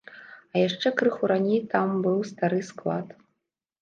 А 0.53 0.61
яшчэ 0.67 0.93
крыху 1.01 1.29
раней 1.31 1.61
там 1.73 1.93
быў 2.07 2.17
стары 2.31 2.59
склад. 2.71 3.07